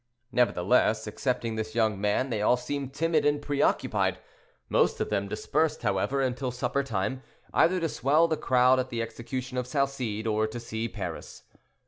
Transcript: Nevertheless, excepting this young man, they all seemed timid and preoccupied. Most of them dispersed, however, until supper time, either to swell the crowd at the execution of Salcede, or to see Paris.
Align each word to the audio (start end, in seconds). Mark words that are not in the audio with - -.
Nevertheless, 0.31 1.05
excepting 1.05 1.57
this 1.57 1.75
young 1.75 2.01
man, 2.01 2.31
they 2.31 2.41
all 2.41 2.57
seemed 2.57 2.91
timid 2.91 3.23
and 3.23 3.39
preoccupied. 3.39 4.17
Most 4.67 4.99
of 4.99 5.11
them 5.11 5.27
dispersed, 5.27 5.83
however, 5.83 6.21
until 6.23 6.49
supper 6.49 6.81
time, 6.81 7.21
either 7.53 7.79
to 7.79 7.87
swell 7.87 8.27
the 8.27 8.35
crowd 8.35 8.79
at 8.79 8.89
the 8.89 9.03
execution 9.03 9.59
of 9.59 9.67
Salcede, 9.67 10.25
or 10.25 10.47
to 10.47 10.59
see 10.59 10.89
Paris. 10.89 11.43